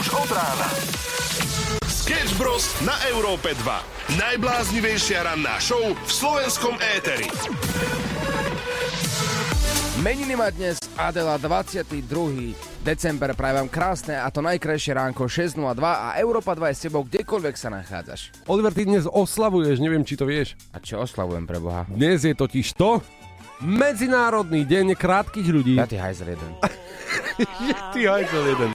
[0.00, 0.68] už od rána.
[1.84, 2.72] Sketch Bros.
[2.88, 4.16] na Európe 2.
[4.16, 7.28] Najbláznivejšia ranná show v slovenskom éteri.
[10.00, 12.00] Meniny má dnes Adela 22.
[12.80, 17.04] december, prajem vám krásne a to najkrajšie ránko 6.02 a Európa 2 je s tebou
[17.04, 18.32] kdekoľvek sa nachádzaš.
[18.48, 20.56] Oliver, ty dnes oslavuješ, neviem, či to vieš.
[20.72, 21.84] A čo oslavujem pre Boha?
[21.92, 23.04] Dnes je totiž to
[23.60, 25.76] Medzinárodný deň krátkých ľudí.
[25.76, 26.50] Ja ty hajzel jeden.
[27.68, 28.70] Je ty hajzel jeden.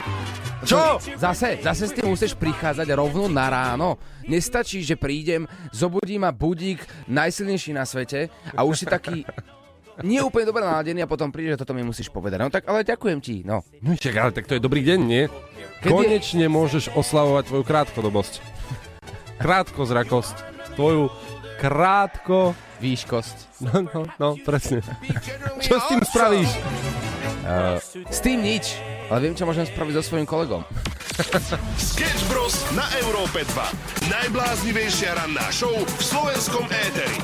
[0.65, 1.01] Čo?
[1.17, 3.97] Zase, zase s tým musíš prichádzať rovno na ráno.
[4.29, 9.21] Nestačí, že prídem, zobudí ma budík najsilnejší na svete a už si taký
[10.05, 12.37] nie úplne dobre naladený a potom príde, že toto mi musíš povedať.
[12.41, 13.63] No tak ale ďakujem ti, no.
[13.79, 15.29] No čak, ale tak to je dobrý deň, nie?
[15.81, 18.33] Kedy- Konečne môžeš oslavovať tvoju krátkodobosť.
[19.39, 20.35] Krátkozrakosť.
[20.75, 21.09] Tvoju
[21.57, 22.53] krátko...
[22.83, 23.44] Výškosť.
[23.63, 24.83] No, no, no, presne.
[25.63, 26.51] Čo s tým spravíš?
[28.11, 28.75] S tým nič,
[29.07, 30.67] ale viem, čo môžem spraviť so svojím kolegom.
[31.79, 32.59] Sketch Bros.
[32.75, 34.11] na Európe 2.
[34.11, 37.15] Najbláznivejšia ranná show v slovenskom éteri.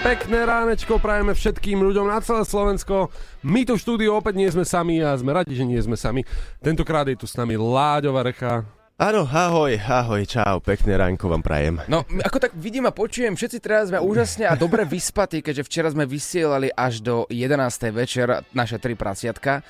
[0.00, 3.10] Pekné ránečko prajeme všetkým ľuďom na celé Slovensko.
[3.42, 6.22] My tu v štúdiu opäť nie sme sami a sme radi, že nie sme sami.
[6.62, 8.75] Tentokrát je tu s nami Láďova Recha.
[8.96, 11.84] Áno, ahoj, ahoj, čau, pekné ránko vám prajem.
[11.84, 15.92] No, ako tak vidím a počujem, všetci teraz sme úžasne a dobre vyspatí, keďže včera
[15.92, 17.92] sme vysielali až do 11.
[17.92, 19.60] večer naše tri prasiatka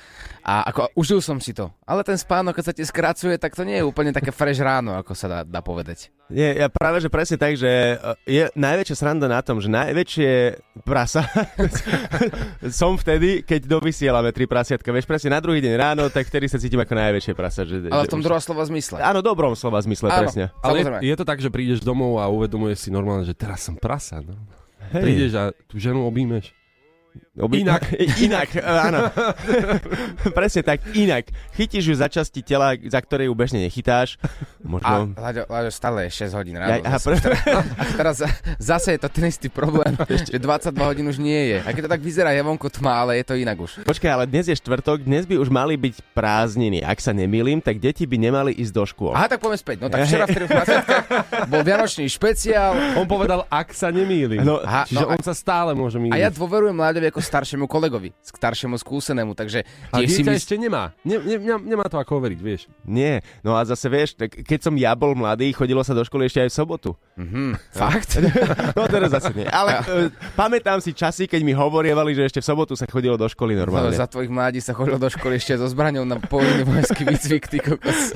[0.47, 1.67] a ako užil som si to.
[1.83, 4.95] Ale ten spánok, keď sa ti skracuje, tak to nie je úplne také fresh ráno,
[4.95, 6.07] ako sa dá, dá povedať.
[6.31, 7.95] Nie, ja práve, že presne tak, že e,
[8.27, 10.31] je najväčšia sranda na tom, že najväčšie
[10.83, 11.23] prasa
[12.79, 14.91] som vtedy, keď dovysielame tri prasiatka.
[14.91, 17.63] Vieš, presne na druhý deň ráno, tak vtedy sa cítim ako najväčšie prasa.
[17.63, 18.99] Že, Ale v tom už- druhá slova zmysle.
[18.99, 20.21] Áno, dobrom slova zmysle, Áno.
[20.27, 20.43] presne.
[20.61, 20.97] Ale Samozrejme.
[21.03, 24.21] je, je to tak, že prídeš domov a uvedomuješ si normálne, že teraz som prasa.
[24.23, 24.35] No.
[24.93, 25.03] Hej.
[25.03, 26.55] Prídeš a tú ženu obímeš.
[27.37, 27.61] Oby...
[27.61, 27.83] Inak.
[28.25, 29.13] inak, e, áno.
[30.37, 31.29] presne tak, inak.
[31.53, 34.17] Chytíš ju za časti tela, za ktoré ju bežne nechytáš.
[34.17, 35.13] A Možno...
[35.13, 36.81] Láďo, Láďo, stále je 6 hodín Ja, ráno.
[36.81, 37.21] aha, zase.
[37.21, 37.37] pre...
[37.81, 38.17] A teraz
[38.57, 41.57] zase je to ten istý problém, že 22 hodín už nie je.
[41.61, 43.85] A keď to tak vyzerá, je vonku tma, ale je to inak už.
[43.85, 46.81] Počkaj, ale dnes je štvrtok, dnes by už mali byť prázdniny.
[46.81, 49.13] Ak sa nemýlim, tak deti by nemali ísť do škôl.
[49.13, 49.77] Aha, tak poďme späť.
[49.85, 51.05] No tak včera v troch prasiatkách
[51.47, 54.41] bol Vianočný špeciál, On povedal, ak sa nemýlim.
[54.41, 56.17] No, Aha, Čiže no a- on sa stále môže mýliť.
[56.17, 60.39] A ja dôverujem Láďovi ako staršiemu kolegovi, staršiemu skúsenému, takže a tiež si dieťa mys-
[60.39, 60.95] ešte nemá.
[61.01, 62.65] Ne, ne, ne, nemá to ako overiť, vieš.
[62.81, 66.25] Nie, no a zase vieš, tak keď som ja bol mladý, chodilo sa do školy
[66.25, 66.89] ešte aj v sobotu.
[67.15, 68.11] Mhm, fakt?
[68.73, 69.45] No teraz zase nie.
[69.45, 73.25] Ale uh, pamätám si časy, keď mi hovorievali, že ešte v sobotu sa chodilo do
[73.25, 73.91] školy No, normálne.
[73.91, 77.57] za tvojich mladí sa chodil do školy ešte so zbraňou na povinný vojenský výcvik, ty
[77.57, 78.13] kokos.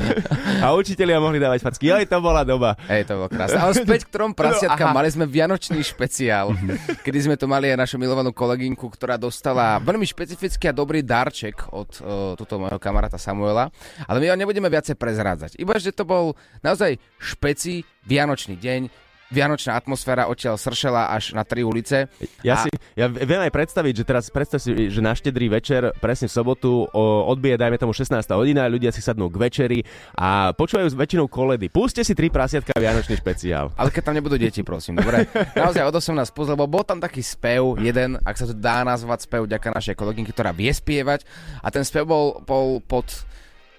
[0.60, 1.90] A učitelia mohli dávať facky.
[1.90, 2.78] Aj to bola doba.
[2.86, 3.58] Hej, to bolo krásne.
[3.58, 4.98] Ale späť k trom prasiatkám, No, aha.
[4.98, 6.54] mali sme Vianočný špeciál,
[7.02, 11.74] kedy sme tu mali aj našu milovanú kolegynku, ktorá dostala veľmi špecifický a dobrý darček
[11.74, 13.74] od uh, tuto môjho kamaráta Samuela.
[14.06, 15.58] Ale my ho nebudeme viacej prezrádzať.
[15.58, 18.94] Iba, že to bol naozaj špeci Vianočný deň,
[19.32, 22.12] Vianočná atmosféra odtiaľ sršela až na tri ulice.
[22.44, 22.70] Ja, A- si,
[23.00, 26.84] ja viem aj predstaviť, že teraz predstav si, že na štedrý večer, presne v sobotu,
[27.32, 28.12] odbije, dajme tomu 16.
[28.36, 29.80] hodina, ľudia si sadnú k večeri
[30.14, 31.72] a počúvajú s väčšinou koledy.
[31.72, 33.72] Púste si tri prasiatka Vianočný špeciál.
[33.80, 35.24] Ale keď tam nebudú deti, prosím, dobre?
[35.56, 39.32] Naozaj od 18 plus, lebo bol tam taký spev, jeden, ak sa to dá nazvať
[39.32, 41.24] spev, ďaká našej kolegynky, ktorá vie spievať.
[41.64, 43.08] A ten spev bol, bol pod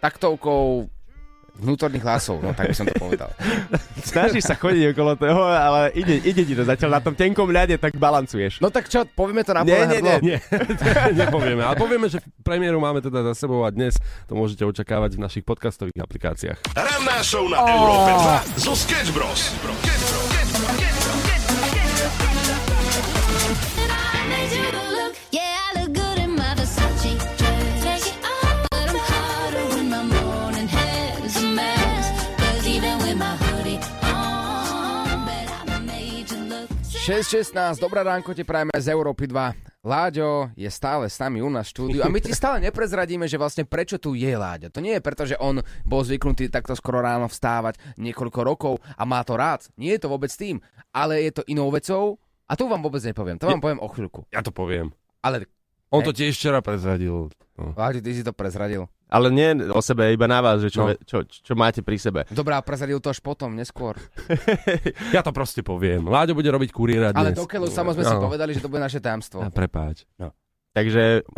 [0.01, 0.89] taktovkou
[1.59, 3.29] vnútorných hlasov, no tak by som to povedal.
[4.13, 7.77] Snažíš sa chodiť okolo toho, ale ide, ide ti to zatiaľ na tom tenkom ľade,
[7.77, 8.59] tak balancuješ.
[8.65, 10.15] No tak čo, povieme to na Nie, plné nie, hrdlo?
[10.25, 10.39] Nie,
[11.23, 11.63] nepovieme.
[11.63, 13.97] Ale povieme, že premiéru máme teda za sebou a dnes
[14.27, 16.59] to môžete očakávať v našich podcastových aplikáciách.
[16.73, 18.11] Ranná show na Európe
[18.57, 19.53] 2 zo Sketch Bros.
[20.63, 21.42] made
[37.03, 39.83] 6.16, dobré ránko ti prajeme z Európy 2.
[39.83, 43.43] Láďo je stále s nami u nás v štúdiu a my ti stále neprezradíme, že
[43.43, 44.71] vlastne prečo tu je Láďo.
[44.71, 49.03] To nie je preto, že on bol zvyknutý takto skoro ráno vstávať niekoľko rokov a
[49.03, 49.67] má to rád.
[49.75, 50.63] Nie je to vôbec tým,
[50.95, 53.35] ale je to inou vecou a tu vám vôbec nepoviem.
[53.43, 54.23] To vám poviem o chvíľku.
[54.31, 54.95] Ja to poviem.
[55.27, 55.51] Ale
[55.91, 57.35] On to tiež včera prezradil.
[57.59, 57.75] No.
[57.75, 58.87] Láďo, ty si to prezradil.
[59.13, 60.97] Ale nie o sebe, iba na vás, že čo, No.
[60.99, 62.25] čo, čo máte pri sebe.
[62.33, 64.01] Dobrá, prezradil to až potom, neskôr.
[65.13, 66.03] Ja to proste poviem.
[66.03, 67.37] Láďo bude robiť kuriéra dnes.
[67.37, 68.25] Ale dokeľu samo sme si Áno.
[68.25, 69.39] povedali, že to bude naše tajomstvo.
[69.39, 70.09] A prepáč.
[70.73, 71.29] Takže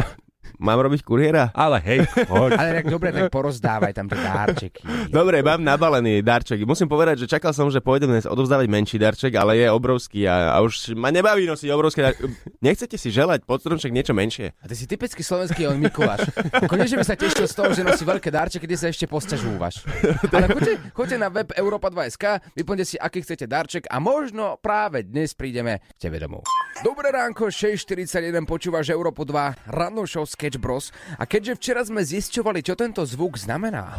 [0.61, 1.51] Mám robiť kuriéra?
[1.53, 2.57] Ale hej, poď.
[2.57, 4.83] Ale tak dobre, tak porozdávaj tam tie dárčeky.
[5.11, 6.63] Dobre, mám nabalený darček.
[6.65, 10.57] Musím povedať, že čakal som, že pôjdem dnes odovzdávať menší darček, ale je obrovský a,
[10.57, 12.15] a už ma nebaví nosiť obrovské dar...
[12.63, 14.55] Nechcete si želať pod stromček niečo menšie?
[14.63, 16.29] A ty si typický slovenský on Mikuláš.
[16.71, 19.85] Konečne by sa tešil z toho, že nosí veľké dárčeky, kde sa ešte posťažúvaš.
[20.33, 22.25] Ale choďte, choďte na web Europa2.sk,
[22.57, 26.45] vyplňte si, aký chcete darček a možno práve dnes prídeme k tebe domov.
[26.83, 30.91] Dobré ránko, 6.41, počúvaš Európu 2, rannú show Sketch Bros.
[31.15, 33.95] A keďže včera sme zisťovali, čo tento zvuk znamená,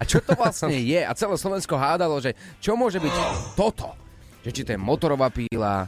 [0.00, 1.00] a čo to vlastne je?
[1.04, 3.14] A celé Slovensko hádalo, že čo môže byť
[3.52, 3.92] toto?
[4.40, 5.84] Že či to je motorová píla,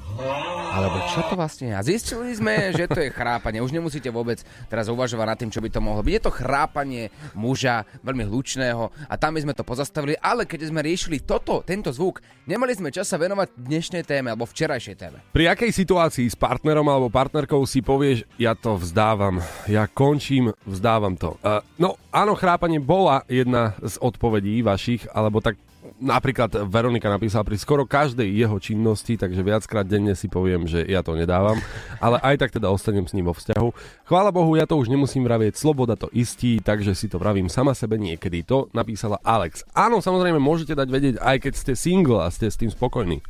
[0.73, 1.75] alebo čo to vlastne je?
[1.77, 3.61] A zistili sme, že to je chrápanie.
[3.61, 4.41] Už nemusíte vôbec
[4.73, 6.13] teraz uvažovať nad tým, čo by to mohlo byť.
[6.17, 7.03] Je to chrápanie
[7.37, 11.93] muža, veľmi hlučného a tam by sme to pozastavili, ale keď sme riešili toto, tento
[11.93, 15.21] zvuk, nemali sme čas sa venovať dnešnej téme alebo včerajšej téme.
[15.33, 21.17] Pri akej situácii s partnerom alebo partnerkou si povieš, ja to vzdávam, ja končím, vzdávam
[21.17, 21.37] to.
[21.41, 25.57] Uh, no áno, chrápanie bola jedna z odpovedí vašich, alebo tak
[26.03, 31.07] napríklad Veronika napísala pri skoro každej jeho činnosti, takže viackrát denne si poviem, že ja
[31.07, 31.63] to nedávam,
[32.03, 33.69] ale aj tak teda ostanem s ním vo vzťahu.
[34.11, 37.73] Chvála Bohu, ja to už nemusím vravieť, sloboda to istí, takže si to vravím sama
[37.73, 38.43] sebe niekedy.
[38.51, 39.63] To napísala Alex.
[39.73, 43.23] Áno, samozrejme môžete dať vedieť, aj keď ste single a ste s tým spokojní.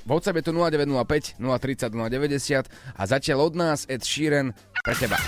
[0.00, 5.20] V WhatsApp je tu 0905 030 090 a zatiaľ od nás Ed Sheeran pre teba.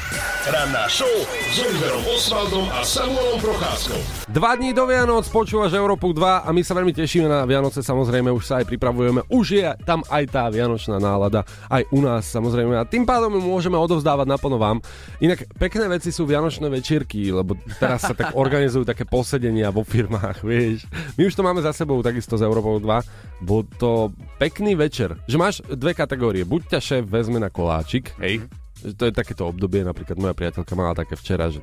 [0.48, 4.00] Ranná show s Oliverom Osvaldom a Samuelom Procházkou.
[4.32, 8.32] Dva dní do Vianoc počúvaš Európu 2 a my sa veľmi tešíme na Vianoce, samozrejme
[8.32, 9.28] už sa aj pripravujeme.
[9.28, 13.42] Už je tam aj tá vianočná nálada, aj u nás samozrejme a tým pádom ju
[13.44, 14.80] môžeme odovzdávať naplno vám.
[15.20, 20.48] Inak pekné veci sú vianočné večierky, lebo teraz sa tak organizujú také posedenia vo firmách,
[20.48, 20.88] vieš.
[21.20, 23.44] My už to máme za sebou takisto z Európou 2.
[23.44, 26.48] Bol to pekný večer, že máš dve kategórie.
[26.48, 28.48] Buď ťa šéf vezme na koláčik, hej,
[28.90, 31.62] to je takéto obdobie, napríklad moja priateľka mala také včera, že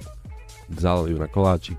[0.67, 1.75] vzal ju na koláčik.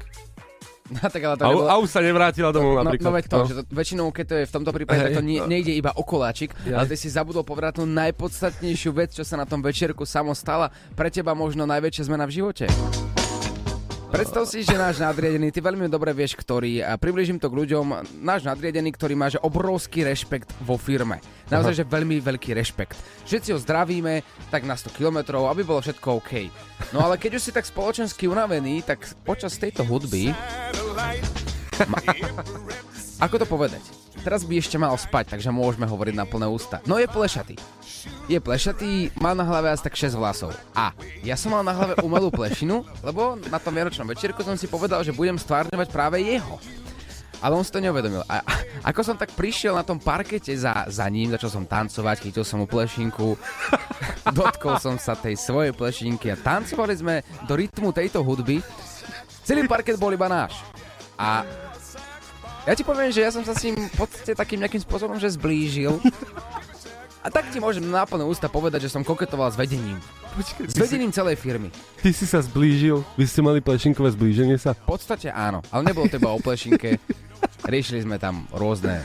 [0.90, 1.70] No, tak ale to A, nebolo...
[1.70, 3.06] a už sa nevrátila domov No, napríklad.
[3.06, 5.38] no veď to, že to, väčšinou, keď to je v tomto prípade, tak to nie,
[5.38, 6.82] nejde iba o koláčik, Ja.
[6.82, 10.66] ale ty si zabudol povedať tú najpodstatnejšiu vec, čo sa na tom večierku samo stala.
[10.92, 12.66] Pre teba možno najväčšia zmena v živote.
[14.10, 18.18] Predstav si, že náš nadriadený, ty veľmi dobre vieš, ktorý, a približím to k ľuďom,
[18.26, 21.22] náš nadriadený, ktorý má že obrovský rešpekt vo firme.
[21.46, 22.98] Naozaj, že veľmi veľký rešpekt.
[23.30, 26.50] Všetci ho zdravíme, tak na 100 kilometrov, aby bolo všetko OK.
[26.90, 30.34] No ale keď už si tak spoločensky unavený, tak počas tejto hudby...
[31.90, 32.02] Ma...
[33.24, 34.09] Ako to povedať?
[34.20, 36.84] Teraz by ešte mal spať, takže môžeme hovoriť na plné ústa.
[36.84, 37.56] No je plešatý.
[38.28, 40.52] Je plešatý, má na hlave asi tak 6 vlasov.
[40.76, 40.92] A
[41.24, 45.00] ja som mal na hlave umelú plešinu, lebo na tom vianočnom večierku som si povedal,
[45.00, 46.60] že budem stvárňovať práve jeho.
[47.40, 48.20] Ale on si to neuvedomil.
[48.28, 48.44] A,
[48.84, 52.60] ako som tak prišiel na tom parkete za, za ním, začal som tancovať, chytil som
[52.60, 53.40] mu plešinku,
[54.36, 58.60] dotkol som sa tej svojej plešinky a tancovali sme do rytmu tejto hudby.
[59.48, 60.60] Celý parket bol iba náš.
[61.16, 61.48] A
[62.62, 65.30] ja ti poviem, že ja som sa s ním v podstate takým nejakým spôsobom, že
[65.30, 65.96] zblížil.
[67.20, 70.00] A tak ti môžem na plné ústa povedať, že som koketoval s vedením.
[70.30, 71.68] Počkej, S ty, si, vedením celej firmy.
[72.00, 74.72] ty si sa zblížil, vy ste mali plešinkové zblíženie sa.
[74.72, 76.96] V podstate áno, ale nebolo to iba o plešinke.
[77.62, 79.04] Riešili sme tam rôzne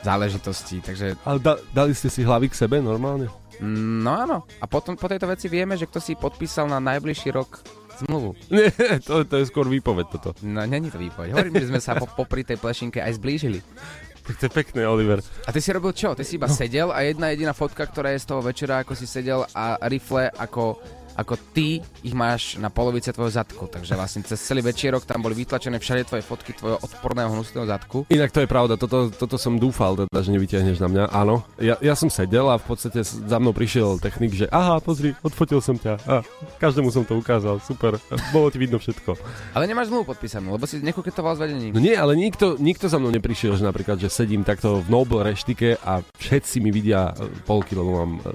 [0.00, 3.28] záležitosti, takže Ale da, dali ste si hlavy k sebe normálne?
[3.60, 4.36] mm, no áno.
[4.56, 7.60] A potom po tejto veci vieme, že kto si podpísal na najbližší rok
[8.06, 8.34] zmluvu.
[8.54, 8.70] Nie,
[9.02, 10.30] to, to je skôr výpoveď toto.
[10.42, 11.32] No není to výpoveď.
[11.32, 13.60] Hovorím, že sme sa po, popri tej plešinke aj zblížili.
[14.22, 15.18] Tak to je pekné, Oliver.
[15.18, 16.14] A ty si robil čo?
[16.14, 16.54] Ty si iba no.
[16.54, 20.30] sedel a jedna jediná fotka, ktorá je z toho večera, ako si sedel a rifle
[20.30, 20.78] ako,
[21.16, 23.68] ako ty ich máš na polovice tvojho zadku.
[23.68, 28.04] Takže vlastne cez celý večierok tam boli vytlačené všade tvoje fotky tvojho odporného hnusného zadku.
[28.08, 31.04] Inak to je pravda, toto, toto som dúfal, teda, že nevytiahneš na mňa.
[31.12, 35.12] Áno, ja, ja som sedel a v podstate za mnou prišiel technik, že aha, pozri,
[35.20, 35.94] odfotil som ťa.
[36.08, 36.14] A
[36.58, 38.00] každému som to ukázal, super,
[38.34, 39.16] bolo ti vidno všetko.
[39.52, 41.72] Ale nemáš zmluvu podpísanú, lebo si nekoketoval s vedením.
[41.74, 45.22] No nie, ale nikto, nikto za mnou neprišiel, že napríklad, že sedím takto v Noble
[45.26, 48.32] reštike a všetci mi vidia e, polky, lebo mám, e,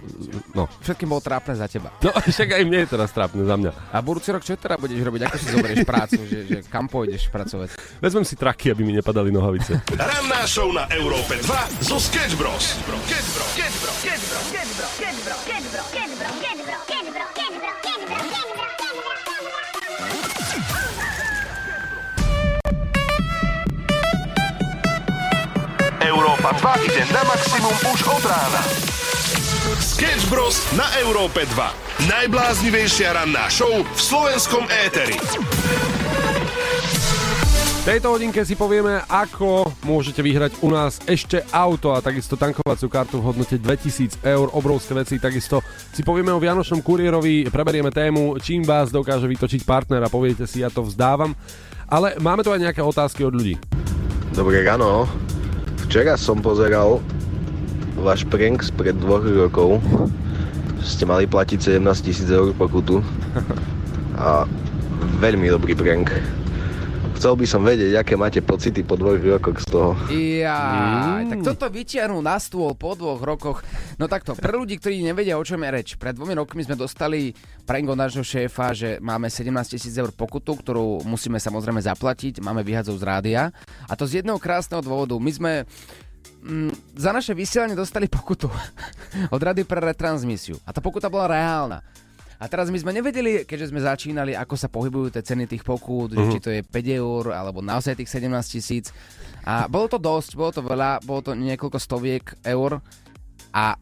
[0.53, 0.69] no.
[0.83, 1.91] Všetkým bolo trápne za teba.
[2.03, 3.71] No, však aj mne je teraz trápne za mňa.
[3.95, 5.21] A budúci rok čo teda budeš robiť?
[5.27, 6.19] Ako si zoberieš prácu?
[6.27, 7.79] Že, že kam pôjdeš pracovať?
[8.03, 9.79] Vezmem si traky, aby mi nepadali nohavice.
[9.95, 12.75] Ranná show na Európe 2 zo Sketch Bros.
[13.07, 13.51] Sketch Bros.
[13.55, 15.26] Sketch Bros.
[26.07, 28.63] Európa 2 ide na maximum už od rána.
[29.75, 30.63] Sketch Bros.
[30.79, 32.07] na Európe 2.
[32.07, 35.19] Najbláznivejšia ranná show v slovenskom éteri.
[37.83, 43.19] tejto hodinke si povieme, ako môžete vyhrať u nás ešte auto a takisto tankovaciu kartu
[43.19, 45.19] v hodnote 2000 eur, obrovské veci.
[45.19, 45.59] Takisto
[45.91, 50.63] si povieme o Vianočnom kuriérovi, preberieme tému, čím vás dokáže vytočiť partner a poviete si,
[50.63, 51.35] ja to vzdávam.
[51.91, 53.59] Ale máme tu aj nejaké otázky od ľudí.
[54.31, 55.07] Dobré ráno.
[55.87, 56.99] Včera som pozeral
[57.95, 59.79] váš prank spred dvoch rokov.
[60.83, 62.99] Ste mali platiť 17 tisíc eur pokutu.
[64.19, 64.43] A
[65.23, 66.11] veľmi dobrý prank.
[67.17, 69.97] Chcel by som vedieť, aké máte pocity po dvoch rokoch z toho.
[70.13, 71.33] Ja, Mm.
[71.33, 73.65] tak toto vytiahnu na stôl po dvoch rokoch.
[73.97, 75.89] No takto, pre ľudí, ktorí nevedia, o čom je reč.
[75.97, 77.33] Pred dvomi rokmi sme dostali
[77.65, 82.61] prank od nášho šéfa, že máme 17 tisíc eur pokutu, ktorú musíme samozrejme zaplatiť, máme
[82.61, 83.41] vyhadzov z rádia.
[83.89, 85.17] A to z jedného krásneho dôvodu.
[85.17, 85.51] My sme
[86.45, 88.45] mm, za naše vysielanie dostali pokutu
[89.35, 90.61] od rady pre retransmisiu.
[90.63, 91.81] A tá pokuta bola reálna.
[92.37, 96.13] A teraz my sme nevedeli, keďže sme začínali, ako sa pohybujú tie ceny tých pokút,
[96.13, 96.29] uh-huh.
[96.29, 98.93] či to je 5 eur, alebo naozaj tých 17 tisíc.
[99.41, 102.77] A bolo to dosť, bolo to veľa, bolo to niekoľko stoviek eur
[103.55, 103.73] a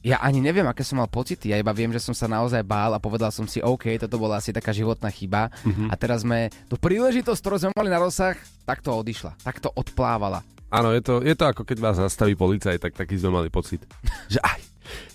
[0.00, 2.96] ja ani neviem, aké som mal pocity, ja iba viem, že som sa naozaj bál
[2.96, 5.92] a povedal som si, OK, toto bola asi taká životná chyba uh-huh.
[5.92, 10.40] a teraz sme tú príležitosť, ktorú sme mali na rozsah, takto odišla, takto odplávala.
[10.70, 13.84] Áno, je to, je to ako keď vás zastaví policaj, tak taký sme mali pocit.
[14.32, 14.60] Že aj,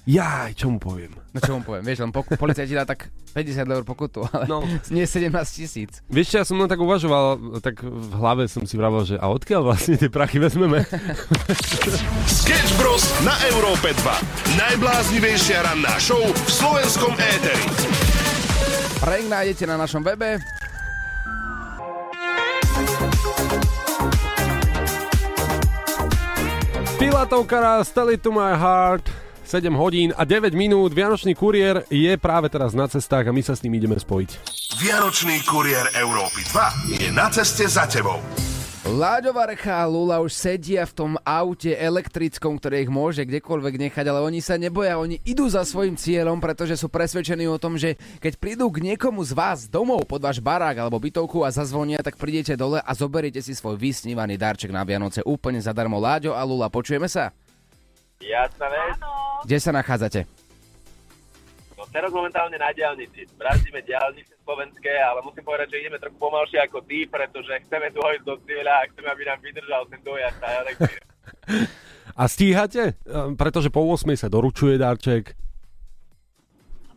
[0.05, 1.11] jaj, čo mu poviem.
[1.29, 4.45] No čo mu poviem, vieš, len poku- policajt ti dá tak 50 eur pokutu, ale
[4.45, 4.61] No.
[4.61, 4.77] no.
[4.95, 5.99] nie 17 tisíc.
[6.07, 7.25] Vieš čo, ja som len tak uvažoval,
[7.59, 10.85] tak v hlave som si vravel, že a odkiaľ vlastne tie prachy vezmeme?
[12.39, 13.03] Sketch Bros.
[13.21, 14.55] na Európe 2.
[14.57, 17.65] Najbláznivejšia ranná show v slovenskom éteri.
[18.97, 20.39] Prank nájdete na našom webe.
[26.97, 29.03] Pilatovka raz, Tell it to my heart.
[29.45, 30.91] 7 hodín a 9 minút.
[30.91, 34.29] Vianočný kuriér je práve teraz na cestách a my sa s ním ideme spojiť.
[34.81, 38.17] Vianočný kuriér Európy 2 je na ceste za tebou.
[38.85, 44.05] Láďo Varecha a Lula už sedia v tom aute elektrickom, ktoré ich môže kdekoľvek nechať,
[44.05, 47.97] ale oni sa neboja, oni idú za svojim cieľom, pretože sú presvedčení o tom, že
[48.21, 52.13] keď prídu k niekomu z vás domov pod váš barák alebo bytovku a zazvonia, tak
[52.21, 55.97] prídete dole a zoberiete si svoj vysnívaný darček na Vianoce úplne zadarmo.
[55.97, 57.33] Láďo a Lula, počujeme sa?
[58.19, 58.95] Jasná vec.
[59.45, 60.21] Kde sa nachádzate?
[61.75, 63.27] No teraz momentálne na diálnici.
[63.35, 68.23] Brzdíme diálnice slovenské, ale musím povedať, že ideme trochu pomalšie ako ty, pretože chceme dôjsť
[68.23, 70.39] do cieľa a chceme, aby nám vydržal ten dojazd.
[72.15, 72.95] A stíhate?
[73.03, 75.35] Ehm, Pretože po 8 sa doručuje darček.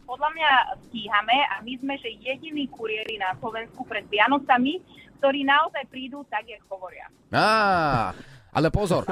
[0.08, 0.50] podľa mňa
[0.88, 4.80] stíhame a my sme, že jediní kuriéri na Slovensku pred Vianocami,
[5.20, 7.06] ktorí naozaj prídu tak, jak hovoria.
[7.28, 8.14] Á,
[8.48, 9.04] ale pozor,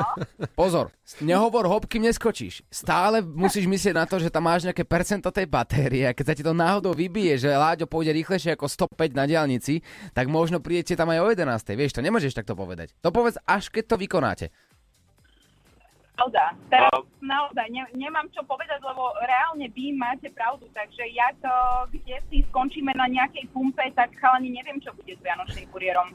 [0.54, 0.90] pozor,
[1.20, 2.64] nehovor hop, kým neskočíš.
[2.66, 6.36] Stále musíš myslieť na to, že tam máš nejaké percento tej batérie a keď sa
[6.36, 10.96] ti to náhodou vybije, že Láďo pôjde rýchlejšie ako 105 na diálnici, tak možno prídete
[10.96, 11.46] tam aj o 11.
[11.76, 12.96] Vieš, to nemôžeš takto povedať.
[13.00, 14.46] To povedz až keď to vykonáte.
[16.16, 16.56] Pravda.
[16.72, 17.04] Teraz No.
[17.20, 21.52] naozaj ne, nemám čo povedať, lebo reálne vy máte pravdu, takže ja to,
[21.92, 26.08] kde si skončíme na nejakej pumpe, tak chalani neviem, čo bude s Vianočným kuriérom.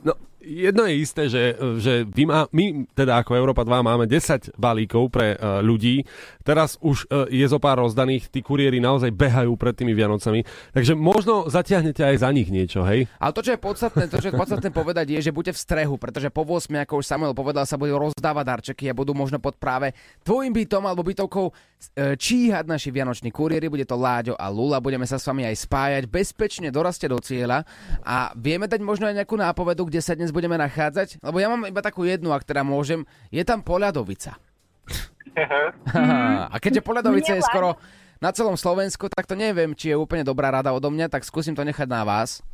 [0.00, 4.54] No, jedno je isté, že, že vy má, my, teda ako Európa 2, máme 10
[4.54, 6.06] balíkov pre uh, ľudí.
[6.46, 10.46] Teraz už uh, je zo pár rozdaných, tí kuriéri naozaj behajú pred tými Vianocami.
[10.70, 13.10] Takže možno zatiahnete aj za nich niečo, hej?
[13.18, 15.94] Ale to, čo je podstatné, to, čo je podstatné povedať, je, že buďte v strehu,
[15.98, 19.58] pretože po 8, ako už Samuel povedal, sa budú rozdávať darčeky a budú možno pod
[19.58, 19.90] práve
[20.22, 21.52] tvojim bytom alebo bytovkou e,
[22.14, 23.66] číhať naši vianoční kuriéri.
[23.66, 26.04] Bude to Láďo a Lula, budeme sa s vami aj spájať.
[26.06, 27.66] Bezpečne doraste do cieľa
[28.06, 31.24] a vieme dať možno aj nejakú nápovedu, kde sa dnes budeme nachádzať?
[31.24, 33.08] Lebo ja mám iba takú jednu, ak teda môžem.
[33.32, 34.36] Je tam Poľadovica.
[36.52, 37.80] a keďže Poľadovica je skoro
[38.20, 41.56] na celom Slovensku, tak to neviem, či je úplne dobrá rada odo mňa, tak skúsim
[41.56, 42.44] to nechať na vás.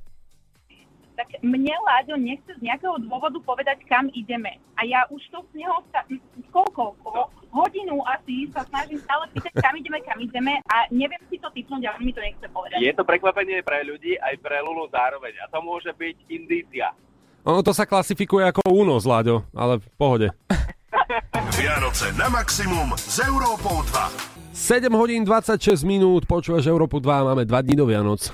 [1.13, 4.59] Tak mne Láďo nechce z nejakého dôvodu povedať, kam ideme.
[4.75, 6.03] A ja už to z neho sa,
[6.51, 11.39] koľko, ho- hodinu asi sa snažím stále pýtať, kam ideme, kam ideme a neviem si
[11.39, 12.81] to typnúť a on mi to nechce povedať.
[12.81, 15.37] Je to prekvapenie pre ľudí, aj pre Lulu zároveň.
[15.45, 16.91] A to môže byť indícia.
[17.43, 20.29] Ono to sa klasifikuje ako únos, Láďo, ale v pohode.
[21.59, 24.55] Vianoce na maximum s Európou 2.
[24.55, 28.31] 7 hodín 26 minút, počúvaš Európu 2, máme 2 dní do Vianoc.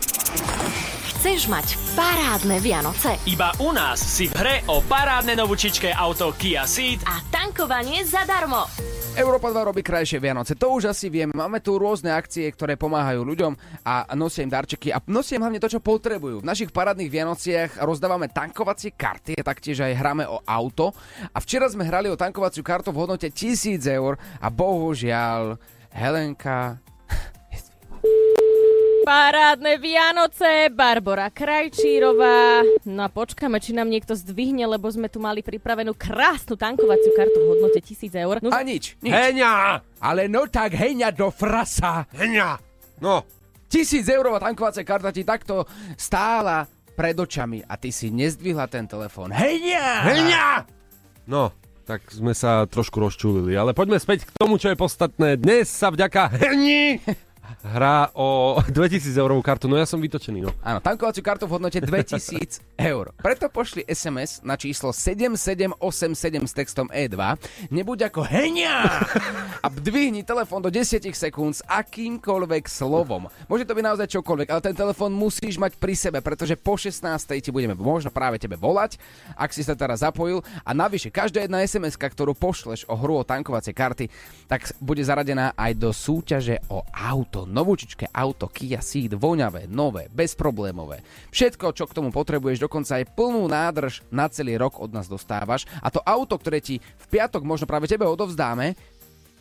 [1.18, 6.68] Chceš mať parádne Vianoce Iba u nás si v hre o parádne novúčičké auto Kia
[6.68, 8.70] Ceed a tankovanie zadarmo.
[9.18, 11.34] Európa 2 robí krajšie Vianoce, to už asi viem.
[11.34, 15.58] Máme tu rôzne akcie, ktoré pomáhajú ľuďom a nosia im darčeky a nosia im hlavne
[15.58, 16.38] to, čo potrebujú.
[16.38, 20.94] V našich parádnych Vianociach rozdávame tankovacie karty a taktiež aj hráme o auto.
[21.34, 25.58] A včera sme hrali o tankovaciu kartu v hodnote 1000 eur a bohužiaľ
[25.90, 26.78] Helenka...
[29.08, 32.60] Parádne Vianoce, Barbara Krajčírová.
[32.84, 37.40] No a počkáme, či nám niekto zdvihne, lebo sme tu mali pripravenú krásnu tankovaciu kartu
[37.40, 38.36] v hodnote 1000 eur.
[38.44, 39.08] No, A nič, nič.
[39.08, 39.80] Heňa!
[40.04, 42.04] Ale no tak heňa do frasa.
[42.12, 42.60] Heňa!
[43.00, 43.24] No,
[43.72, 45.64] Tisíc eurová tankovacia karta ti takto
[45.96, 49.32] stála pred očami a ty si nezdvihla ten telefón.
[49.32, 50.04] Heňa!
[50.04, 50.46] Heňa!
[51.24, 51.56] No,
[51.88, 55.40] tak sme sa trošku rozčulili, ale poďme späť k tomu, čo je podstatné.
[55.40, 57.00] Dnes sa vďaka Heni
[57.64, 60.50] hrá o 2000 eurovú kartu, no ja som vytočený, no.
[60.62, 63.12] Áno, tankovaciu kartu v hodnote 2000 eur.
[63.18, 67.16] Preto pošli SMS na číslo 7787 s textom E2.
[67.72, 68.84] Nebuď ako henia!
[69.58, 73.26] A dvihni telefón do 10 sekúnd s akýmkoľvek slovom.
[73.50, 77.02] Môže to byť naozaj čokoľvek, ale ten telefón musíš mať pri sebe, pretože po 16.
[77.42, 79.02] ti budeme možno práve tebe volať,
[79.34, 80.46] ak si sa teraz zapojil.
[80.62, 84.06] A navyše, každá jedna sms ktorú pošleš o hru o tankovacie karty,
[84.46, 87.42] tak bude zaradená aj do súťaže o auto.
[87.42, 91.02] Novúčičké auto Kia Ceed, voňavé, nové, bezproblémové.
[91.34, 95.66] Všetko, čo k tomu potrebuješ, dokonca aj plnú nádrž na celý rok od nás dostávaš.
[95.82, 98.97] A to auto, ktoré ti v piatok možno práve tebe odovzdáme,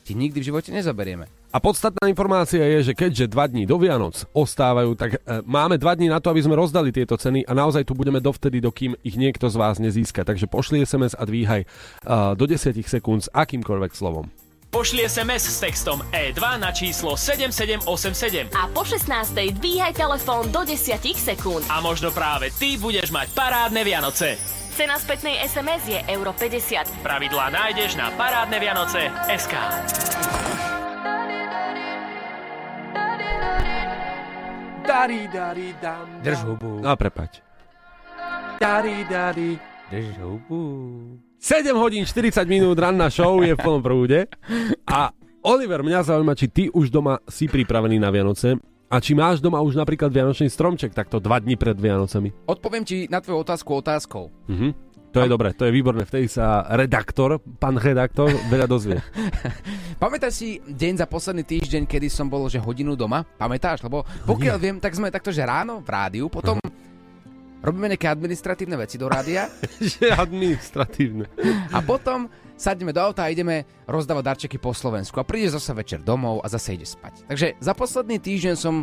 [0.07, 1.27] ti nikdy v živote nezaberieme.
[1.51, 5.99] A podstatná informácia je, že keďže dva dní do Vianoc ostávajú, tak e, máme dva
[5.99, 9.19] dní na to, aby sme rozdali tieto ceny a naozaj tu budeme dovtedy, dokým ich
[9.19, 10.23] niekto z vás nezíska.
[10.23, 11.67] Takže pošli SMS a dvíhaj e,
[12.39, 14.31] do 10 sekúnd s akýmkoľvek slovom.
[14.67, 18.51] Pošli SMS s textom E2 na číslo 7787.
[18.51, 19.07] A po 16.
[19.55, 21.63] dvíhaj telefón do 10 sekúnd.
[21.71, 24.35] A možno práve ty budeš mať parádne Vianoce.
[24.77, 27.01] Cena spätnej SMS je euro 50.
[27.01, 29.57] Pravidlá nájdeš na parádne Vianoce SK.
[34.85, 36.85] Dari, dari, dam, Drž hubu.
[36.85, 37.41] A prepač.
[38.61, 39.57] Dari, dari.
[39.89, 40.61] Drž hubu.
[41.41, 44.29] 7 hodín 40 minút ranná show je v plnom prúde.
[44.85, 45.09] A
[45.41, 49.59] Oliver, mňa zaujíma, či ty už doma si pripravený na Vianoce a či máš doma
[49.59, 52.31] už napríklad Vianočný stromček takto dva dní pred Vianocami.
[52.47, 54.31] Odpoviem ti na tvoju otázku otázkou.
[54.47, 54.87] Mhm.
[55.15, 56.03] To je dobre, to je výborné.
[56.05, 58.99] Vtedy sa redaktor, pán redaktor, veľa dozvie.
[60.03, 63.23] Pamätáš si deň za posledný týždeň, kedy som bol že hodinu doma?
[63.23, 63.81] Pamätáš?
[63.81, 66.61] Lebo pokiaľ viem, tak sme takto, že ráno v rádiu, potom
[67.65, 69.49] robíme nejaké administratívne veci do rádia
[69.97, 71.25] Že administratívne.
[71.73, 75.15] a potom sadneme do auta a ideme rozdávať darčeky po Slovensku.
[75.15, 77.23] A príde zase večer domov a zase ide spať.
[77.25, 78.81] Takže za posledný týždeň som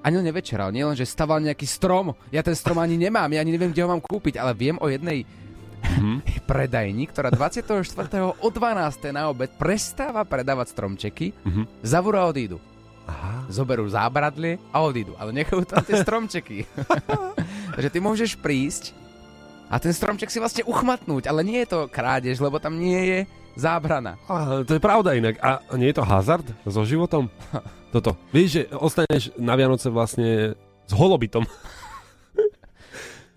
[0.00, 2.12] ani len nevečeral, nielen, že staval nejaký strom.
[2.28, 4.86] Ja ten strom ani nemám, ja ani neviem, kde ho mám kúpiť, ale viem o
[4.86, 5.24] jednej
[6.46, 7.84] predajni, ktorá 24.
[8.36, 8.56] o 12.
[9.10, 11.62] na obed prestáva predávať stromčeky, Mhm.
[11.80, 12.60] zavúra a odídu.
[13.04, 13.42] Aha.
[13.50, 16.62] Zoberú zábradlie a odídu, ale nechajú tam tie stromčeky.
[17.74, 18.94] Takže ty môžeš prísť
[19.70, 23.18] a ten stromček si vlastne uchmatnúť, ale nie je to krádež, lebo tam nie je
[23.54, 24.18] zábrana.
[24.26, 25.38] A, to je pravda inak.
[25.38, 27.30] A nie je to hazard so životom?
[27.94, 28.18] Toto.
[28.34, 30.58] Vieš, že ostaneš na Vianoce vlastne
[30.90, 31.46] s holobitom.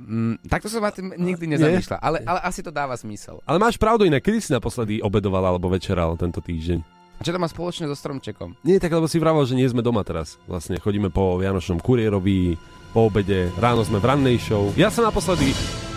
[0.04, 3.40] Mm, takto som ma tým nikdy nezamýšľal, ale, ale asi to dáva zmysel.
[3.46, 6.82] Ale máš pravdu inak, kedy si naposledy obedoval alebo večeral tento týždeň?
[7.18, 8.58] A čo to má spoločné so stromčekom?
[8.66, 10.42] Nie, tak lebo si vravel, že nie sme doma teraz.
[10.50, 12.58] Vlastne chodíme po Vianočnom kuriérovi,
[12.92, 14.74] po obede, ráno sme v rannej show.
[14.76, 15.54] Ja som naposledy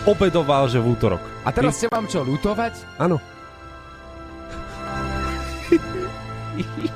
[0.07, 1.19] obedoval, že v útorok.
[1.43, 2.79] A teraz ste vám čo, lutovať?
[2.95, 3.19] Áno.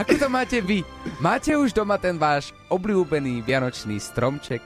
[0.00, 0.80] Ako to máte vy?
[1.20, 4.64] Máte už doma ten váš obľúbený vianočný stromček?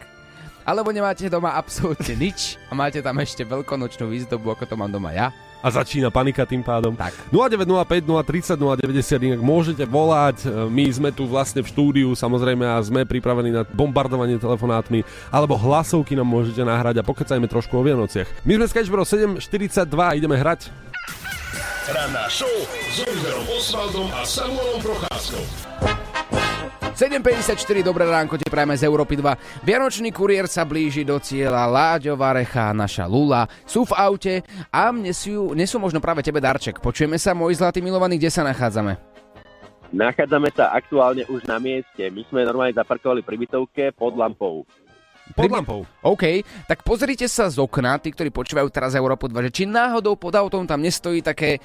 [0.62, 5.10] Alebo nemáte doma absolútne nič a máte tam ešte veľkonočnú výzdobu, ako to mám doma
[5.10, 5.34] ja?
[5.60, 6.96] A začína panika tým pádom.
[6.96, 7.12] Tak.
[7.32, 12.80] 0905 030 090, inak môžete volať, e, my sme tu vlastne v štúdiu samozrejme a
[12.80, 18.28] sme pripravení na bombardovanie telefonátmi, alebo hlasovky nám môžete nahrať a pokecajme trošku o Vianociach.
[18.48, 20.72] My sme Sketch Bros 742, ideme hrať.
[21.90, 25.44] Ranná show s Oliverom Osvaldom a Samuelom Procházkou.
[27.00, 29.64] 7.54, dobré ránko, te prajme z Európy 2.
[29.64, 34.34] Vianočný kuriér sa blíži do cieľa, Láďo Varecha, naša Lula sú v aute
[34.68, 36.76] a nesú, nesú možno práve tebe darček.
[36.76, 39.00] Počujeme sa, môj zlatý milovaný, kde sa nachádzame?
[39.96, 42.04] Nachádzame sa aktuálne už na mieste.
[42.12, 44.68] My sme normálne zaparkovali pri bytovke pod lampou.
[45.32, 45.88] Pod lampou.
[46.04, 50.20] OK, tak pozrite sa z okna, tí, ktorí počúvajú teraz Európu 2, že či náhodou
[50.20, 51.64] pod autom tam nestojí také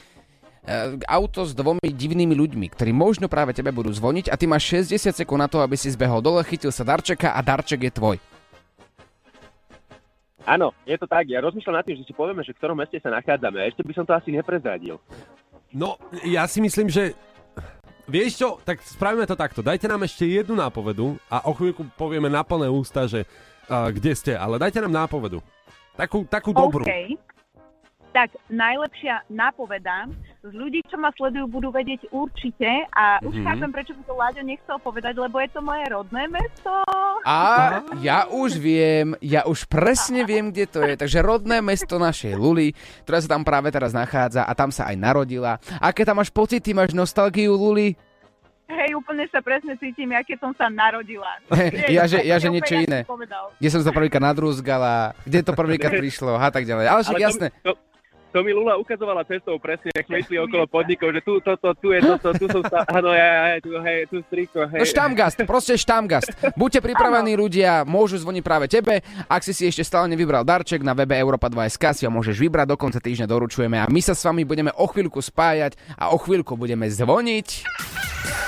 [1.05, 5.13] auto s dvomi divnými ľuďmi, ktorí možno práve tebe budú zvoniť a ty máš 60
[5.13, 8.17] sekúnd na to, aby si zbehol dole, chytil sa darčeka a darček je tvoj.
[10.45, 11.25] Áno, je to tak.
[11.25, 13.57] Ja rozmýšľam nad tým, že si povieme, že v ktorom meste sa nachádzame.
[13.65, 15.01] A ešte by som to asi neprezradil.
[15.73, 17.17] No, ja si myslím, že...
[18.05, 19.65] Vieš čo, tak spravíme to takto.
[19.65, 23.25] Dajte nám ešte jednu nápovedu a o chvíľku povieme na plné ústa, že
[23.65, 25.41] uh, kde ste, ale dajte nám nápovedu.
[25.97, 26.85] Takú, takú dobrú.
[26.85, 27.17] OK.
[28.13, 30.05] Tak najlepšia nápoveda
[30.47, 33.43] ľudí, čo ma sledujú, budú vedieť určite a už Mhm.
[33.43, 36.71] chápem, prečo by to Láďo nechcel povedať, lebo je to moje rodné mesto.
[37.23, 37.37] A
[37.97, 40.93] ja už viem, ja už presne viem, kde to je.
[40.95, 44.95] Takže rodné mesto našej Luli, ktorá sa tam práve teraz nachádza a tam sa aj
[44.95, 45.57] narodila.
[45.79, 47.97] Aké tam máš pocity, máš nostalgiu Luli?
[48.65, 51.37] Hej, úplne sa presne cítim, ja keď som sa narodila.
[51.87, 53.01] Ja, že- ja, že niečo iné.
[53.03, 53.53] povedal.
[53.55, 56.85] Kde som sa prvýkrát nadrúzgala, kde to prvýkrát prišlo a tak ďalej.
[56.85, 57.47] Ale však Ale jasné.
[57.61, 57.94] To, to
[58.41, 61.93] mi Lula ukazovala cestou presne, ak sme išli okolo podnikov, že tu, to, to, tu
[61.93, 64.81] je toto, tu som sa, áno, ja, ja, tu, hej, tu striko, hej.
[64.81, 66.31] No štamgast, proste štamgast.
[66.59, 69.05] Buďte pripravení ľudia, môžu zvoniť práve tebe.
[69.29, 72.67] Ak si si ešte stále nevybral darček na webe Europa 2SK, si ho môžeš vybrať,
[72.71, 76.17] do konca týždňa doručujeme a my sa s vami budeme o chvíľku spájať a o
[76.17, 77.47] chvíľku budeme zvoniť.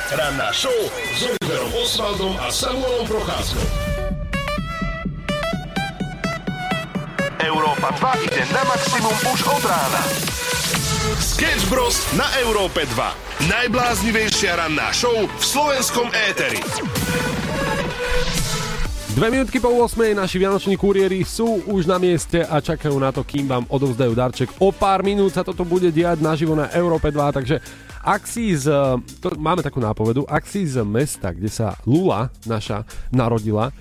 [0.07, 0.71] Ranná show
[1.13, 3.86] s Oliverom Osvaldom a Samuelom Procházkou.
[7.47, 10.03] Európa 2 ide na maximum už od rána.
[11.15, 12.03] Sketch Bros.
[12.19, 13.47] na Európe 2.
[13.47, 16.59] Najbláznivejšia ranná show v slovenskom éteri.
[19.15, 20.11] Dve minútky po 8.
[20.11, 24.51] naši vianoční kuriéri sú už na mieste a čakajú na to, kým vám odovzdajú darček.
[24.59, 27.63] O pár minút sa toto bude diať naživo na Európe 2, takže
[28.03, 28.67] ak si z,
[29.23, 33.71] to, máme takú nápovedu, ak si z mesta, kde sa Lula naša narodila,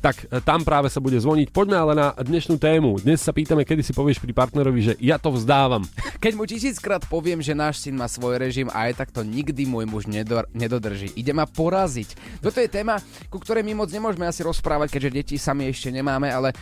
[0.00, 1.50] tak e, tam práve sa bude zvoniť.
[1.50, 3.00] Poďme ale na dnešnú tému.
[3.00, 5.84] Dnes sa pýtame, kedy si povieš pri partnerovi, že ja to vzdávam.
[6.24, 9.64] Keď mu tisíckrát poviem, že náš syn má svoj režim a aj tak to nikdy
[9.64, 11.12] môj muž nedor- nedodrží.
[11.16, 12.40] Ide ma poraziť.
[12.44, 13.00] Toto je téma,
[13.32, 16.52] ku ktorej my moc nemôžeme asi rozprávať, keďže deti sami ešte nemáme, ale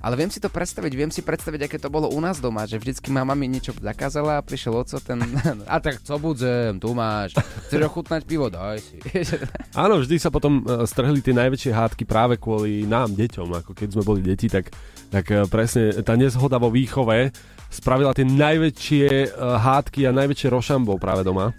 [0.00, 2.80] ale viem si to predstaviť, viem si predstaviť, aké to bolo u nás doma, že
[2.80, 5.20] vždycky mama mi niečo zakázala a prišiel oco ten,
[5.74, 7.36] a tak co budzem, tu máš,
[7.68, 8.96] chceš ochutnať pivo, daj si.
[9.84, 13.60] Áno, vždy sa potom e, strhli tie najväčšie hádky práve kvôli nám, deťom.
[13.60, 14.72] Ako keď sme boli deti, tak,
[15.12, 17.30] tak e, presne tá nezhoda vo výchove
[17.70, 21.52] spravila tie najväčšie e, hádky a najväčšie rošambov práve doma.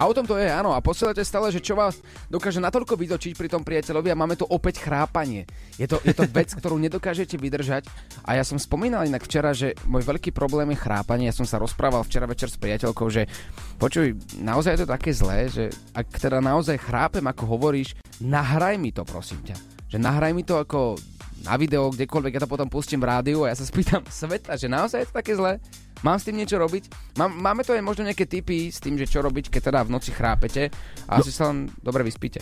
[0.00, 0.72] A o tom to je, áno.
[0.72, 2.00] A posielate stále, že čo vás
[2.32, 5.44] dokáže natoľko vytočiť pri tom priateľovi a máme tu opäť chrápanie.
[5.76, 7.84] Je to, je to vec, ktorú nedokážete vydržať.
[8.24, 11.28] A ja som spomínal inak včera, že môj veľký problém je chrápanie.
[11.28, 13.28] Ja som sa rozprával včera večer s priateľkou, že
[13.76, 17.92] počuj, naozaj je to také zlé, že ak teda naozaj chrápem, ako hovoríš,
[18.24, 19.56] nahraj mi to, prosím ťa.
[19.92, 20.96] Že nahraj mi to ako
[21.44, 24.64] na video, kdekoľvek, ja to potom pustím v rádiu a ja sa spýtam sveta, že
[24.64, 25.60] naozaj je to také zlé?
[26.00, 26.88] Mám s tým niečo robiť?
[27.20, 29.92] Mám, máme to aj možno nejaké tipy s tým, že čo robiť, keď teda v
[29.92, 30.72] noci chrápete
[31.04, 32.40] a asi sa len dobre vyspíte.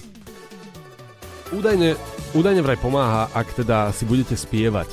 [1.51, 1.99] Údajne,
[2.38, 4.87] údajne vraj pomáha, ak teda si budete spievať.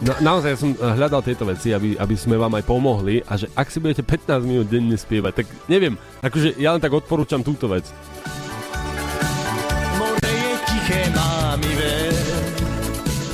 [0.00, 3.36] Na, naozaj ja som eh, hľadal tieto veci, aby, aby sme vám aj pomohli a
[3.36, 7.44] že ak si budete 15 minút denne spievať, tak neviem, akože ja len tak odporúčam
[7.44, 7.84] túto vec.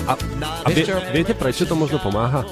[0.03, 0.19] A,
[0.67, 0.83] a vie,
[1.15, 2.43] viete, prečo to možno pomáha?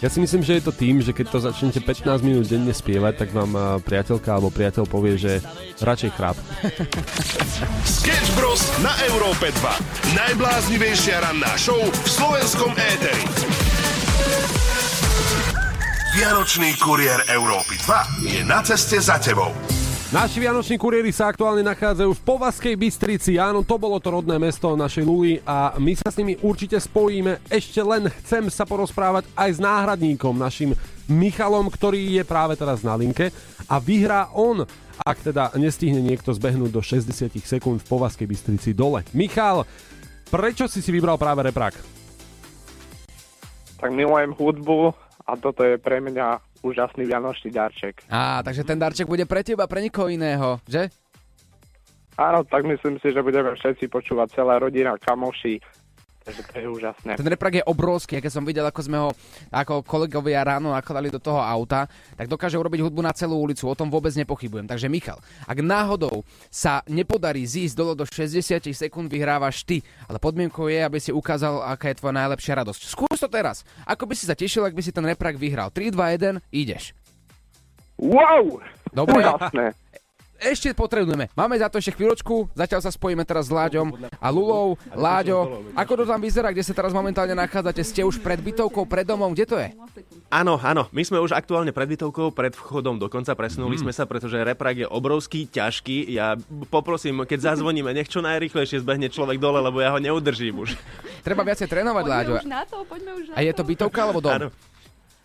[0.00, 3.20] Ja si myslím, že je to tým, že keď to začnete 15 minút denne spievať,
[3.20, 3.52] tak vám
[3.84, 5.44] priateľka alebo priateľ povie, že
[5.76, 6.40] radšej chráp.
[8.00, 8.64] Sketch Bros.
[8.80, 10.16] na Európe 2.
[10.16, 13.24] Najbláznivejšia ranná show v slovenskom éteri.
[16.16, 19.79] Vianočný kuriér Európy 2 je na ceste za tebou.
[20.10, 23.38] Naši vianoční kuriéri sa aktuálne nachádzajú v Povaskej Bystrici.
[23.38, 27.38] Áno, to bolo to rodné mesto našej Luli a my sa s nimi určite spojíme.
[27.46, 30.74] Ešte len chcem sa porozprávať aj s náhradníkom, našim
[31.06, 33.30] Michalom, ktorý je práve teraz na linke
[33.70, 34.66] a vyhrá on,
[34.98, 39.06] ak teda nestihne niekto zbehnúť do 60 sekúnd v Povaskej Bystrici dole.
[39.14, 39.62] Michal,
[40.26, 41.78] prečo si si vybral práve reprák?
[43.78, 44.90] Tak milujem hudbu
[45.22, 48.04] a toto je pre mňa úžasný vianočný darček.
[48.08, 50.92] Á, takže ten darček bude pre teba, pre nikoho iného, že?
[52.20, 55.56] Áno, tak myslím si, že budeme všetci počúvať celá rodina, kamoši,
[56.24, 57.12] takže to je úžasné.
[57.16, 59.10] Ten reprak je obrovský, keď som videl, ako sme ho
[59.50, 63.74] ako kolegovia ráno nakladali do toho auta, tak dokáže urobiť hudbu na celú ulicu, o
[63.74, 64.68] tom vôbec nepochybujem.
[64.68, 70.68] Takže Michal, ak náhodou sa nepodarí zísť dolo do 60 sekúnd, vyhrávaš ty, ale podmienkou
[70.70, 72.80] je, aby si ukázal, aká je tvoja najlepšia radosť.
[72.86, 73.64] Skús to teraz.
[73.88, 75.72] Ako by si sa tešil, ak by si ten reprak vyhral?
[75.72, 76.92] 3, 2, 1, ideš.
[78.00, 78.64] Wow!
[78.90, 79.20] Dobre.
[79.22, 79.76] Úžasné.
[80.40, 81.28] Ešte potrebujeme.
[81.36, 84.80] Máme za to ešte chvíľočku, zatiaľ sa spojíme teraz s Láďom a Lulou.
[84.90, 87.84] Láďo, ako to tam vyzerá, kde sa teraz momentálne nachádzate?
[87.84, 89.68] Ste už pred bytovkou, pred domom, kde to je?
[90.32, 93.82] Áno, áno, my sme už aktuálne pred bytovkou, pred vchodom dokonca presunuli Mhm.
[93.84, 96.08] sme sa, pretože reprak je obrovský, ťažký.
[96.08, 100.72] Ja poprosím, keď zazvoníme, nech čo najrychlejšie zbehne človek dole, lebo ja ho neudržím už.
[101.20, 102.34] Treba viacej trénovať, Láďo.
[102.40, 104.32] Poďme už na to, poďme už na A je to bytovka alebo dom?
[104.32, 104.48] Áno.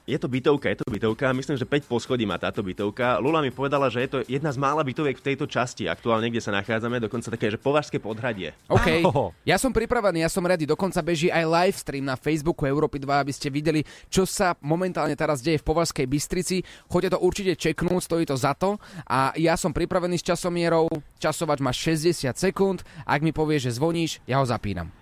[0.06, 1.34] Je to bytovka, je to bytovka.
[1.34, 3.18] Myslím, že 5 poschodí má táto bytovka.
[3.18, 6.46] Lula mi povedala, že je to jedna z mála bytoviek v tejto časti aktuálne, kde
[6.46, 8.54] sa nachádzame, dokonca také, že považské podhradie.
[8.70, 9.02] OK,
[9.42, 13.10] ja som pripravený, ja som ready, dokonca beží aj live stream na Facebooku Európy 2,
[13.18, 16.62] aby ste videli, čo sa momentálne teraz deje v Považskej Bystrici.
[16.86, 18.78] Choďte to určite čeknúť, stojí to za to.
[19.10, 20.86] A ja som pripravený s časomierou,
[21.18, 24.94] časovač má 60 sekúnd, ak mi povie, že zvoníš, ja ho zapínam.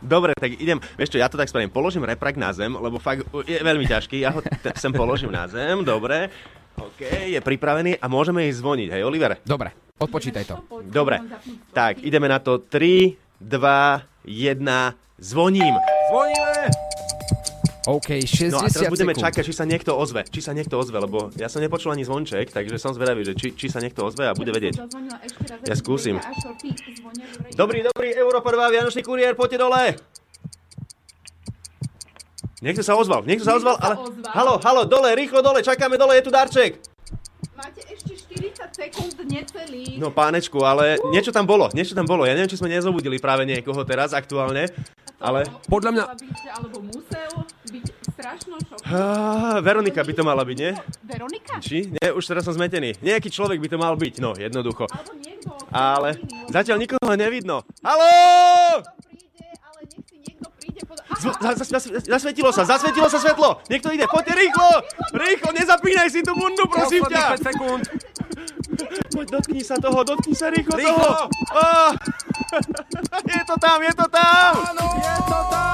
[0.00, 3.28] Dobre, tak idem, vieš čo, ja to tak spravím, položím reprak na zem, lebo fakt
[3.44, 6.32] je veľmi ťažký, ja ho t- sem položím na zem, dobre.
[6.78, 7.02] OK,
[7.34, 9.42] je pripravený a môžeme ísť zvoniť, hej Oliver?
[9.42, 10.56] Dobre, odpočítaj to.
[10.86, 11.18] Dobre,
[11.74, 14.62] tak ideme na to 3, 2, 1,
[15.18, 15.74] zvoním.
[16.08, 16.87] Zvoníme!
[17.88, 19.24] OK, 60 No a teraz budeme sekúnd.
[19.24, 20.20] čakať, či sa niekto ozve.
[20.28, 23.56] Či sa niekto ozve, lebo ja som nepočul ani zvonček, takže som zvedavý, že či,
[23.56, 24.76] či sa niekto ozve a bude vedieť.
[25.64, 26.20] Ja skúsim.
[27.56, 29.96] Dobrý, dobrý, Európa 2, Vianočný kuriér, poďte dole!
[32.60, 33.94] Niekto sa ozval, niekto sa ozval, ale...
[34.36, 36.76] Halo, halo, dole, rýchlo dole, čakáme dole, je tu darček.
[37.56, 39.96] Máte ešte 40 sekúnd necelých.
[39.96, 42.28] No pánečku, ale niečo tam bolo, niečo tam bolo.
[42.28, 44.68] Ja neviem, či sme nezobudili práve niekoho teraz aktuálne,
[45.16, 45.48] ale...
[45.72, 46.04] Podľa mňa...
[46.52, 46.84] Alebo
[48.28, 48.78] byť strašno šok.
[48.84, 50.72] Ah, Veronika by to mala byť, nie?
[51.04, 51.54] Veronika?
[51.60, 51.88] Či?
[51.88, 53.00] Nie, už teraz som zmetený.
[53.00, 54.84] Nejaký človek by to mal byť, no, jednoducho.
[55.72, 56.20] Ale
[56.52, 57.64] zatiaľ nikoho nevidno.
[57.80, 58.84] Haló!
[62.06, 63.64] Zasvetilo sa, zasvetilo sa svetlo!
[63.66, 64.68] Niekto ide, poďte rýchlo!
[65.16, 67.34] Rýchlo, nezapínaj si tú bundu, prosím ťa!
[67.34, 67.82] 5 sekúnd.
[69.10, 70.94] Poď, dotkni sa toho, dotkni sa rýchlo, Rýchlo!
[70.94, 71.26] toho!
[71.58, 71.90] Ah!
[73.38, 74.56] Je to tam, je to tam!
[74.56, 75.68] Áno, je to tam!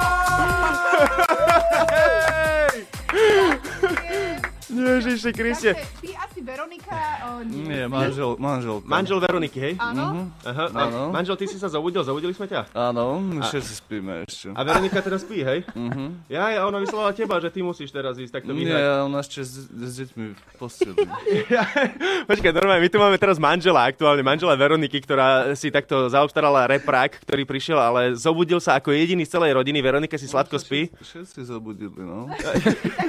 [4.75, 5.75] Ježiši Kriste.
[5.75, 6.97] Ty asi Veronika...
[7.25, 7.65] O, nie.
[7.65, 8.85] Nie, manžel, manželka.
[8.85, 9.75] Manžel Veroniky, hej?
[9.77, 10.29] Áno.
[10.41, 11.01] Aha, Áno.
[11.11, 12.69] manžel, ty si sa zobudil, zobudili sme ťa?
[12.71, 14.53] Áno, my A- všetci spíme ešte.
[14.53, 15.65] A Veronika teraz spí, hej?
[15.73, 16.29] Mhm.
[16.29, 18.85] Ja, ja, ona vyslala teba, že ty musíš teraz ísť takto Nie, vyhrať.
[19.03, 20.97] ona ešte s, s deťmi v posteli.
[22.29, 27.25] Počkaj, normálne, my tu máme teraz manžela aktuálne, manžela Veroniky, ktorá si takto zaobstarala reprák,
[27.25, 29.81] ktorý prišiel, ale zobudil sa ako jediný z celej rodiny.
[29.81, 30.93] Veronika si sladko spí.
[30.95, 32.29] Všetci zobudili, no.
[32.29, 32.55] tak,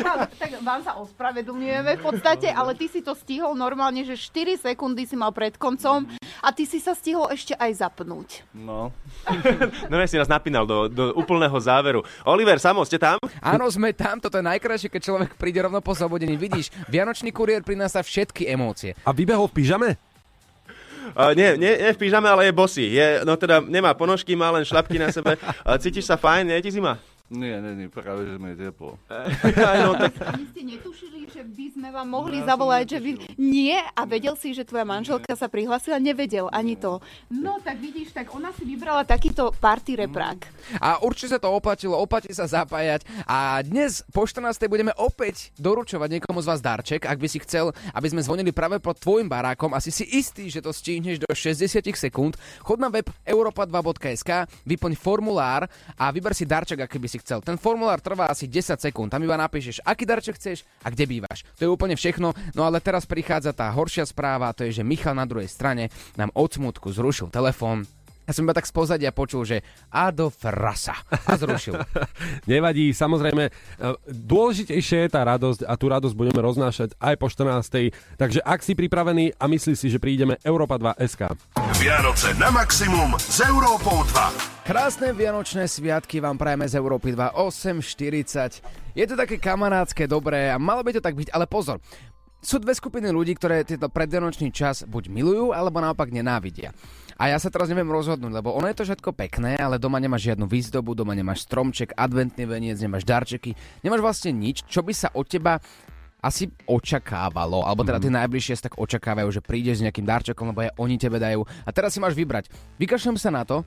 [0.06, 4.62] vám, tak vám sa ospravedlňujeme v podstate, ale ty si to stihol normálne, že 4
[4.62, 6.06] sekundy si mal pred koncom
[6.46, 8.46] a ty si sa stihol ešte aj zapnúť.
[8.54, 8.94] No.
[9.90, 12.06] No ja si nás napínal do, do úplného záveru.
[12.22, 13.18] Oliver, Samo, ste tam?
[13.42, 16.38] Áno, sme tam, toto je najkrajšie, keď človek príde rovno po zobudení.
[16.38, 18.94] Vidíš, Vianočný kuriér prináša všetky emócie.
[19.08, 19.90] A vybehol v pyžame?
[21.16, 22.86] Uh, nie, nie, nie v pyžame, ale je bosý.
[22.92, 25.38] Je, no teda nemá ponožky, má len šlapky na sebe.
[25.64, 27.00] Uh, cítiš sa fajn, nie ti zima?
[27.26, 29.02] Nie, nie, nie, práve, že mi je teplo.
[29.82, 30.14] no, tak...
[30.38, 33.12] Vy ste netušili, že by sme vám mohli zavolať, že vy...
[33.42, 35.98] Nie, a vedel si, že tvoja manželka sa prihlásila?
[35.98, 37.02] Nevedel ani to.
[37.34, 40.38] No, tak vidíš, tak ona si vybrala takýto party reprák.
[40.78, 43.02] A určite sa to oplatilo, oplatí sa zapájať.
[43.26, 44.70] A dnes po 14.
[44.70, 48.78] budeme opäť doručovať niekomu z vás darček, ak by si chcel, aby sme zvonili práve
[48.78, 52.38] pod tvojim barákom a si si istý, že to stihneš do 60 sekúnd.
[52.62, 55.66] Chod na web europa2.sk, vyplň formulár
[55.98, 57.42] a vyber si darček, aký by si chcel.
[57.42, 59.10] Ten formulár trvá asi 10 sekúnd.
[59.10, 61.42] Tam iba napíšeš, aký darček chceš a kde bývaš.
[61.58, 62.38] To je úplne všechno.
[62.54, 66.30] No ale teraz prichádza tá horšia správa, to je, že Michal na druhej strane nám
[66.38, 67.90] od smutku zrušil telefón.
[68.26, 69.62] Ja som iba tak z pozadia počul, že
[69.94, 71.78] Adolf Rasa a zrušil.
[72.52, 73.52] Nevadí, samozrejme, e,
[74.10, 77.94] dôležitejšie je tá radosť a tú radosť budeme roznášať aj po 14.
[78.18, 81.38] Takže ak si pripravený a myslíš si, že prídeme Európa 2 SK.
[81.78, 84.66] Vianoce na maximum s Európou 2.
[84.66, 88.98] Krásne vianočné sviatky vám prajeme z Európy 2 8.40.
[88.98, 91.78] Je to také kamarádske, dobré a malo by to tak byť, ale pozor.
[92.42, 96.74] Sú dve skupiny ľudí, ktoré tieto predvianočný čas buď milujú, alebo naopak nenávidia.
[97.15, 100.28] A ja sa teraz neviem rozhodnúť, lebo ono je to všetko pekné, ale doma nemáš
[100.28, 103.56] žiadnu výzdobu, doma nemáš stromček, adventný veniec, nemáš darčeky,
[103.88, 105.63] nemáš vlastne nič, čo by sa od teba
[106.19, 110.65] asi očakávalo, alebo teda tí najbližšie sa tak očakávajú, že prídeš s nejakým darčekom, lebo
[110.67, 111.45] aj oni tebe dajú.
[111.63, 112.49] A teraz si máš vybrať.
[112.82, 113.62] Vykašlem sa na to,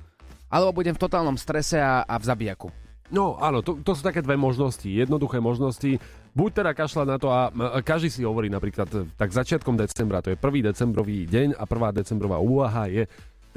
[0.51, 2.69] alebo budem v totálnom strese a, a v zabijaku.
[3.09, 5.97] No áno, to, to sú také dve možnosti, jednoduché možnosti.
[6.37, 7.49] Buď teda kašľať na to a
[7.81, 8.85] každý si hovorí napríklad,
[9.17, 10.45] tak začiatkom decembra, to je 1.
[10.69, 12.05] decembrový deň a 1.
[12.05, 13.09] decembrová úvaha je,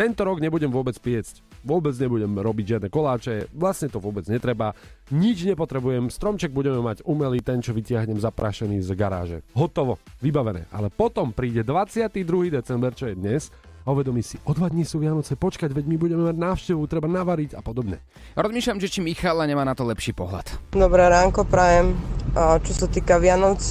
[0.01, 4.73] tento rok nebudem vôbec piecť, vôbec nebudem robiť žiadne koláče, vlastne to vôbec netreba,
[5.13, 9.37] nič nepotrebujem, stromček budeme mať umelý, ten, čo vytiahnem zaprašený z garáže.
[9.53, 10.65] Hotovo, vybavené.
[10.73, 12.17] Ale potom príde 22.
[12.49, 13.53] december, čo je dnes,
[13.85, 17.05] a uvedomí si, o dva dní sú Vianoce, počkať, veď my budeme mať návštevu, treba
[17.05, 18.01] navariť a podobne.
[18.33, 20.73] Rozmýšľam, že či Michala nemá na to lepší pohľad.
[20.73, 21.93] Dobré ránko, prajem.
[22.37, 23.61] Čo sa týka Vianoc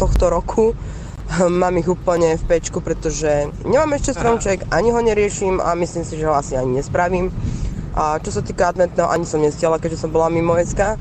[0.00, 0.72] tohto roku,
[1.62, 6.18] mám ich úplne v pečku, pretože nemám ešte stromček, ani ho neriešim a myslím si,
[6.18, 7.30] že ho asi ani nespravím.
[7.96, 11.00] A čo sa týka adventného, ani som nestiala, keďže som bola mimo SK.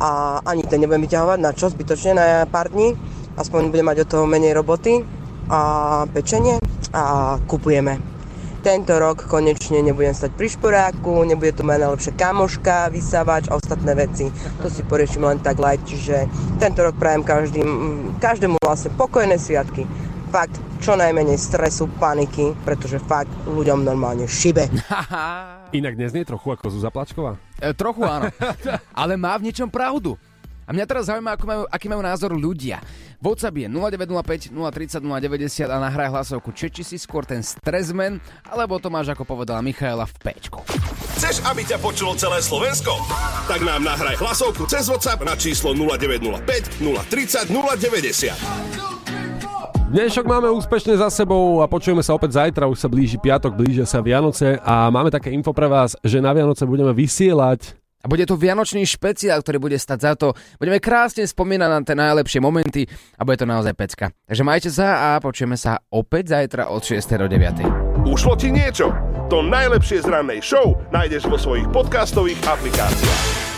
[0.00, 2.96] a ani ten nebudem vyťahovať na čo, zbytočne na pár dní.
[3.36, 5.04] Aspoň budem mať od toho menej roboty
[5.52, 5.60] a
[6.08, 6.56] pečenie
[6.96, 8.19] a kupujeme.
[8.60, 13.96] Tento rok konečne nebudem stať pri šporáku, nebude tu moja najlepšia kamoška, vysávač a ostatné
[13.96, 14.28] veci.
[14.60, 16.28] To si poriešim len tak light, čiže
[16.60, 17.68] tento rok prajem každým,
[18.20, 19.88] každému vlastne pokojné sviatky.
[20.28, 24.68] Fakt, čo najmenej stresu, paniky, pretože fakt ľuďom normálne šibe.
[25.80, 27.40] Inak neznie trochu ako Zuzá Plačková?
[27.56, 28.28] E, trochu áno.
[29.00, 30.20] Ale má v niečom pravdu.
[30.70, 32.78] A mňa teraz zaujíma, ako majú, aký majú názor ľudia.
[33.18, 38.78] WhatsApp je 0905 030 090 a nahraj hlasovku, či, či si skôr ten stresman, alebo
[38.78, 40.62] to máš, ako povedala Michaela, v Pčku.
[41.18, 43.02] Chceš, aby ťa počulo celé Slovensko?
[43.50, 49.10] Tak nám nahraj hlasovku cez WhatsApp na číslo 0905 030 090.
[49.90, 53.82] Dnešok máme úspešne za sebou a počujeme sa opäť zajtra, už sa blíži piatok, blížia
[53.90, 58.24] sa Vianoce a máme také info pre vás, že na Vianoce budeme vysielať A bude
[58.24, 60.32] to vianočný špeciál, ktorý bude stať za to.
[60.56, 64.08] Budeme krásne spomínať na tie najlepšie momenty a bude to naozaj pecka.
[64.24, 67.20] Takže majte sa a počujeme sa opäť zajtra od 6.
[67.20, 68.08] do 9.
[68.08, 68.88] Ušlo ti niečo?
[69.28, 73.49] To najlepšie z rannej show nájdeš vo svojich podcastových aplikáciách.